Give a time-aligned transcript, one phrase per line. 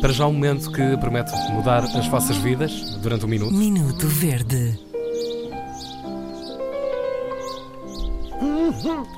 [0.00, 3.52] Para já um momento que promete mudar as vossas vidas durante um minuto.
[3.52, 4.87] Minuto Verde.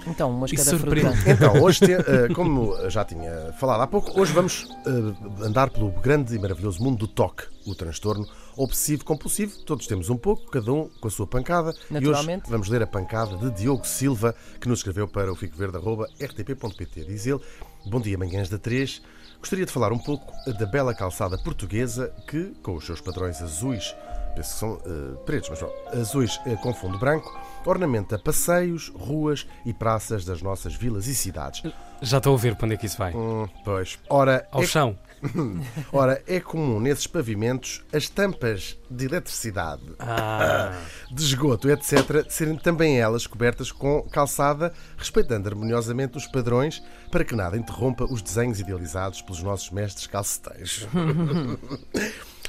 [0.06, 1.12] Então, uma E escada fruta.
[1.26, 5.90] Então, hoje, te- eh, como já tinha falado há pouco, hoje vamos eh, andar pelo
[5.90, 9.58] grande e maravilhoso mundo do toque, o transtorno obsessivo-compulsivo.
[9.64, 11.70] Todos temos um pouco, cada um com a sua pancada.
[11.70, 12.50] E hoje Naturalmente.
[12.50, 17.04] vamos ler a pancada de Diogo Silva, que nos escreveu para o ficoverde.rtp.pt.
[17.04, 17.40] Diz ele:
[17.86, 19.02] Bom dia, manhãs da 3.
[19.38, 23.94] Gostaria de falar um pouco da bela calçada portuguesa que, com os seus padrões azuis,
[24.34, 29.46] penso que são eh, pretos, mas não, azuis eh, com fundo branco, ornamenta passeios, ruas
[29.64, 31.62] e praças das nossas vilas e cidades.
[32.02, 33.14] Já estou a ver para onde é que isso vai.
[33.14, 33.98] Hum, pois.
[34.08, 34.98] Ora Ao é, chão.
[35.92, 40.72] ora, é comum nesses pavimentos as tampas de eletricidade, Ah,
[41.10, 47.34] de esgoto, etc., serem também elas cobertas com calçada, respeitando harmoniosamente os padrões para que
[47.34, 50.86] nada interrompa os desenhos idealizados pelos nossos mestres calceteiros.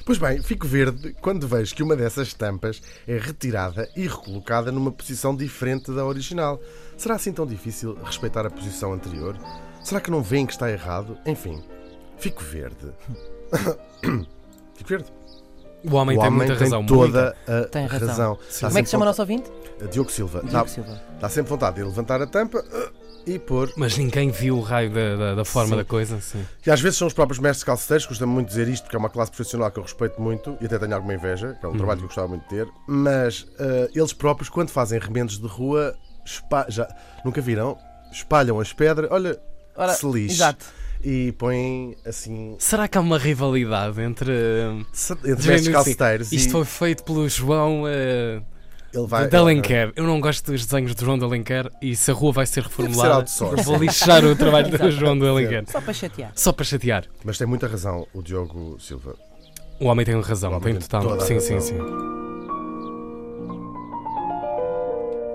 [0.05, 4.91] Pois bem, fico verde quando vejo que uma dessas tampas é retirada e recolocada numa
[4.91, 6.59] posição diferente da original.
[6.97, 9.37] Será assim tão difícil respeitar a posição anterior?
[9.83, 11.17] Será que não veem que está errado?
[11.25, 11.61] Enfim,
[12.17, 12.91] fico verde.
[14.75, 15.11] fico verde.
[15.83, 16.85] o homem o tem homem muita tem razão.
[16.85, 18.07] toda a Tem razão.
[18.07, 18.35] razão.
[18.35, 19.51] Como Dá é que se chama o nosso ouvinte?
[19.91, 20.41] Diogo Silva.
[20.43, 21.01] Dá, Diogo Silva.
[21.19, 23.71] dá sempre vontade de levantar a tampa uh, e pôr.
[23.77, 25.75] Mas ninguém viu o raio da, da- da forma Sim.
[25.77, 26.19] da coisa.
[26.21, 26.43] Sim.
[26.65, 29.09] E às vezes são os próprios mestres calceteiros, custa-me muito dizer isto, porque é uma
[29.09, 31.99] classe profissional que eu respeito muito e até tenho alguma inveja, que é um trabalho
[31.99, 35.95] que eu gostava muito de ter, mas uh, eles próprios, quando fazem remendos de rua,
[36.69, 36.87] já,
[37.25, 37.77] nunca viram?
[38.11, 39.39] Espalham as pedras, olha,
[39.75, 40.35] Ora, se lixe.
[40.35, 40.65] Exato.
[41.03, 42.55] E põem assim.
[42.59, 44.31] Será que há uma rivalidade entre.
[44.31, 48.39] eh, se- Entre mestres assim, calceteiros Isto e foi feito pelo João eh,
[48.93, 49.27] ele vai.
[49.27, 49.91] de Alenquer.
[49.95, 52.51] Eu não gosto dos desenhos do João de Alenquer e se a rua vai ser
[52.51, 53.63] ser reformulada, outsourcing.
[53.63, 54.91] vou lixar o trabalho do.
[54.91, 55.63] João de Alenquer.
[55.67, 56.31] Só para chatear.
[56.35, 57.05] Só para chatear.
[57.23, 59.15] Mas tem muita razão o Diogo Silva.
[59.79, 61.13] O homem tem razão, tem tem total.
[61.13, 61.59] a Sim, sim,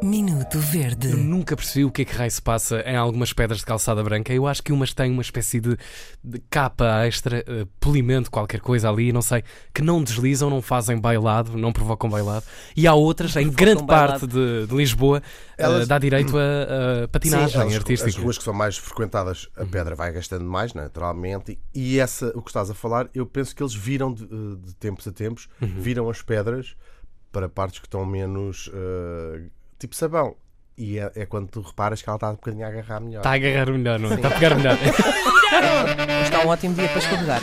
[0.02, 1.08] Minuto Eu Verde.
[1.16, 4.32] nunca percebi o que é que raio se passa em algumas pedras de calçada branca.
[4.32, 5.76] Eu acho que umas têm uma espécie de,
[6.22, 9.42] de capa extra, eh, polimento, qualquer coisa ali, não sei,
[9.74, 12.44] que não deslizam, não fazem bailado, não provocam bailado.
[12.76, 14.20] E há outras, em grande bailado.
[14.20, 15.22] parte de, de Lisboa,
[15.58, 18.08] eh, Elas- dá direito a, a patinagem Sim, elas- artística.
[18.10, 21.58] As ruas que são mais frequentadas, a pedra vai gastando mais, naturalmente.
[21.74, 25.06] E essa, o que estás a falar, eu penso que eles viram de, de tempos
[25.08, 25.74] a tempos, Uhum.
[25.80, 26.76] viram as pedras
[27.32, 29.42] para partes que estão menos eh,
[29.78, 30.36] tipo sabão.
[30.78, 33.20] E é, é quando tu reparas que ela está um bocadinho a agarrar melhor.
[33.20, 34.14] Está a agarrar melhor, não é?
[34.14, 34.76] Está a pegar melhor.
[36.22, 37.40] Está um ótimo dia para escorregar.